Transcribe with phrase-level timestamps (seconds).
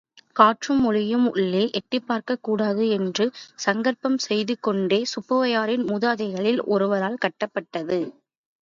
[0.35, 3.25] காற்றும் ஒளியும் உள்ளே எட்டிப் பார்க்கக் கூடாது என்று
[3.65, 8.01] சங்கற்பம் செய்து கொண்ட சுப்புவையாரின் மூதாதைகளில் ஒருவரால் கட்டப்பட்டது.